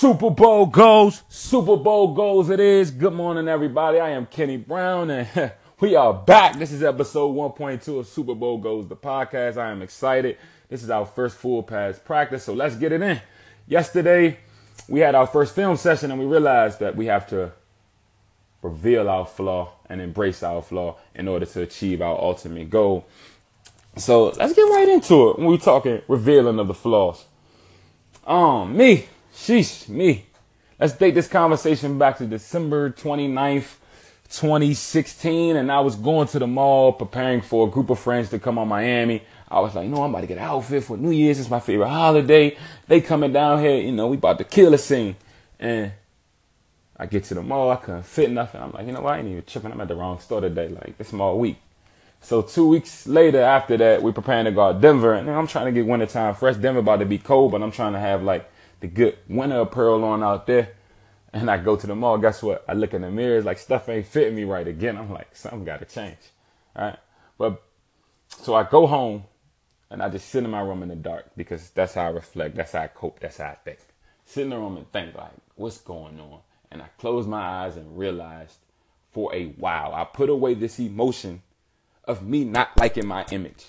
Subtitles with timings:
[0.00, 2.90] Super Bowl goals, Super Bowl goals it is.
[2.90, 4.00] Good morning, everybody.
[4.00, 6.58] I am Kenny Brown, and we are back.
[6.58, 9.58] This is episode 1.2 of Super Bowl Goals, the podcast.
[9.58, 10.38] I am excited.
[10.70, 13.20] This is our first full pass practice, so let's get it in.
[13.68, 14.38] Yesterday,
[14.88, 17.52] we had our first film session, and we realized that we have to
[18.62, 23.06] reveal our flaw and embrace our flaw in order to achieve our ultimate goal.
[23.98, 27.26] So let's get right into it when we're talking revealing of the flaws.
[28.26, 30.26] Um, me, sheesh, me.
[30.78, 33.76] Let's date this conversation back to December 29th,
[34.30, 35.56] 2016.
[35.56, 38.58] And I was going to the mall preparing for a group of friends to come
[38.58, 39.22] on Miami.
[39.48, 41.40] I was like, you know, I'm about to get an outfit for New Year's.
[41.40, 42.56] It's my favorite holiday.
[42.86, 45.16] They coming down here, you know, we about to kill a scene.
[45.58, 45.92] And
[46.96, 48.62] I get to the mall, I couldn't fit nothing.
[48.62, 49.14] I'm like, you know what?
[49.14, 49.72] I ain't even tripping.
[49.72, 50.68] I'm at the wrong store today.
[50.68, 51.56] Like, this mall week.
[52.22, 55.14] So two weeks later after that, we're preparing to go to Denver.
[55.14, 56.56] And I'm trying to get wintertime fresh.
[56.56, 60.04] Denver about to be cold, but I'm trying to have like the good winter apparel
[60.04, 60.72] on out there.
[61.32, 62.18] And I go to the mall.
[62.18, 62.64] Guess what?
[62.68, 64.96] I look in the mirrors like stuff ain't fitting me right again.
[64.98, 66.18] I'm like, something got to change.
[66.74, 66.98] All right.
[67.38, 67.62] But
[68.28, 69.24] so I go home
[69.90, 72.56] and I just sit in my room in the dark because that's how I reflect.
[72.56, 73.20] That's how I cope.
[73.20, 73.78] That's how I think.
[74.24, 76.40] Sit in the room and think like, what's going on?
[76.70, 78.56] And I closed my eyes and realized
[79.10, 81.42] for a while, I put away this emotion
[82.04, 83.66] of me not liking my image.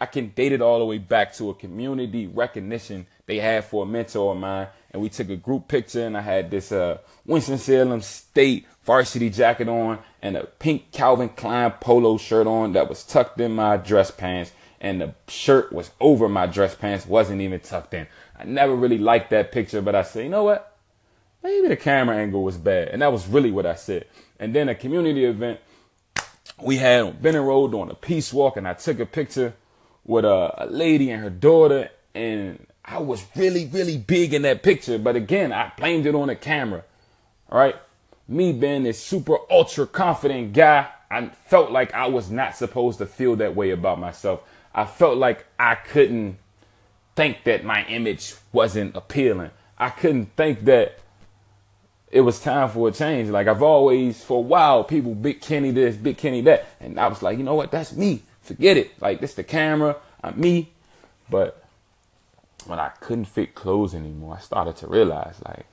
[0.00, 3.82] I can date it all the way back to a community recognition they had for
[3.82, 4.68] a mentor of mine.
[4.90, 9.68] And we took a group picture and I had this uh, Winston-Salem State varsity jacket
[9.68, 14.10] on and a pink Calvin Klein polo shirt on that was tucked in my dress
[14.10, 14.52] pants.
[14.80, 18.06] And the shirt was over my dress pants, wasn't even tucked in.
[18.38, 20.76] I never really liked that picture, but I said, you know what?
[21.42, 22.88] Maybe the camera angle was bad.
[22.88, 24.06] And that was really what I said.
[24.38, 25.58] And then a community event
[26.60, 29.54] we had on Benning Road doing a peace walk, and I took a picture
[30.08, 34.64] with a, a lady and her daughter, and I was really, really big in that
[34.64, 34.98] picture.
[34.98, 36.82] But again, I blamed it on the camera.
[37.50, 37.76] All right.
[38.26, 43.06] Me being this super ultra confident guy, I felt like I was not supposed to
[43.06, 44.40] feel that way about myself.
[44.74, 46.38] I felt like I couldn't
[47.14, 49.50] think that my image wasn't appealing.
[49.78, 50.98] I couldn't think that
[52.10, 53.28] it was time for a change.
[53.28, 57.08] Like I've always, for a while, people big Kenny this, big Kenny that, and I
[57.08, 57.70] was like, you know what?
[57.70, 58.22] That's me.
[58.48, 59.00] Forget it.
[59.00, 59.96] Like this, the camera.
[60.24, 60.70] I'm me.
[61.28, 61.62] But
[62.66, 65.66] when I couldn't fit clothes anymore, I started to realize like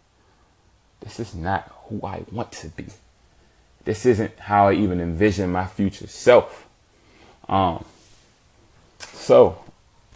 [1.00, 2.88] this is not who I want to be.
[3.86, 6.68] This isn't how I even envision my future self.
[7.48, 7.86] Um.
[9.00, 9.58] So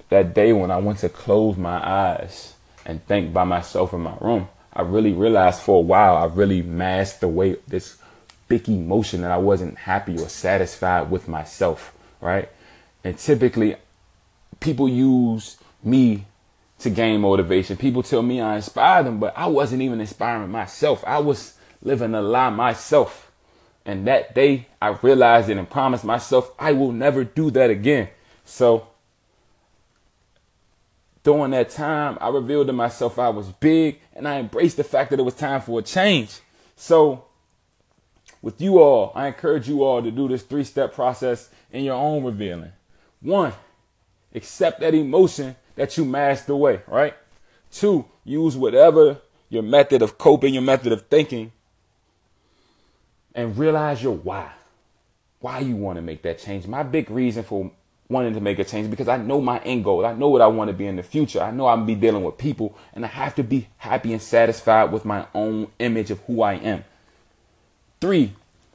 [0.10, 2.56] that day when I went to close my eyes
[2.86, 6.62] and think by myself in my room I really realized for a while I really
[6.62, 7.98] masked away this
[8.50, 12.50] big emotion that I wasn't happy or satisfied with myself, right?
[13.04, 13.76] And typically
[14.60, 16.26] people use me
[16.80, 17.78] to gain motivation.
[17.78, 21.04] People tell me I inspire them, but I wasn't even inspiring myself.
[21.06, 23.32] I was living a lie myself.
[23.86, 28.10] And that day I realized it and promised myself I will never do that again.
[28.46, 28.88] So
[31.24, 35.10] during that time, I revealed to myself I was big and I embraced the fact
[35.12, 36.40] that it was time for a change.
[36.76, 37.26] So,
[38.42, 41.96] with you all, I encourage you all to do this three step process in your
[41.96, 42.72] own revealing.
[43.22, 43.54] One,
[44.34, 47.16] accept that emotion that you masked away, right?
[47.72, 49.18] Two, use whatever
[49.50, 51.52] your method of coping, your method of thinking,
[53.36, 54.52] and realize your why.
[55.40, 56.68] Why you want to make that change.
[56.68, 57.72] My big reason for
[58.10, 60.06] wanting to make a change because I know my end goal.
[60.06, 61.42] I know what I want to be in the future.
[61.42, 64.92] I know I'm be dealing with people and I have to be happy and satisfied
[64.92, 66.84] with my own image of who I am.
[68.02, 68.34] Three,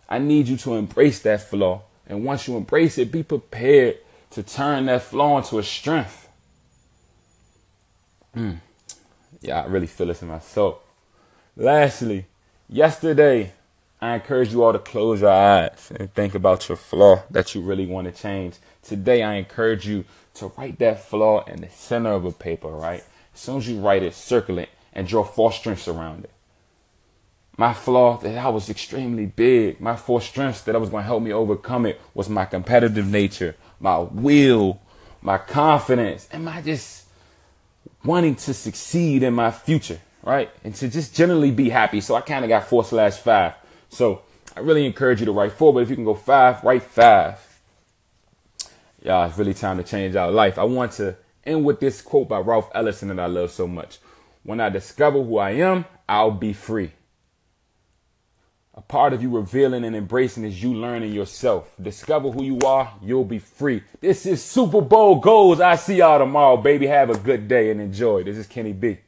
[0.08, 1.82] I need you to embrace that flaw.
[2.06, 3.98] And once you embrace it, be prepared
[4.30, 6.28] to turn that flaw into a strength.
[8.36, 8.58] Mm.
[9.40, 10.80] Yeah, I really feel this in my soul.
[11.56, 12.26] Lastly,
[12.68, 13.52] yesterday,
[14.00, 17.62] I encourage you all to close your eyes and think about your flaw that you
[17.62, 18.56] really want to change.
[18.82, 20.04] Today, I encourage you
[20.34, 23.04] to write that flaw in the center of a paper, right?
[23.34, 26.30] As soon as you write it, circle it and draw four strengths around it.
[27.56, 31.06] My flaw that I was extremely big, my four strengths that I was going to
[31.06, 34.80] help me overcome it was my competitive nature, my will,
[35.22, 37.04] my confidence, and my just
[38.04, 40.50] wanting to succeed in my future, right?
[40.64, 42.00] And to just generally be happy.
[42.00, 43.54] So I kind of got four slash five.
[43.88, 44.22] So
[44.56, 47.38] I really encourage you to write four, but if you can go five, write five
[49.04, 50.58] y'all, it's really time to change our life.
[50.58, 53.98] I want to end with this quote by Ralph Ellison that I love so much.
[54.42, 56.92] When I discover who I am, I'll be free.
[58.76, 61.72] A part of you revealing and embracing is you learning yourself.
[61.80, 63.84] Discover who you are, you'll be free.
[64.00, 65.60] This is Super Bowl goals.
[65.60, 66.88] I see y'all tomorrow, baby.
[66.88, 68.24] Have a good day and enjoy.
[68.24, 68.98] This is Kenny B.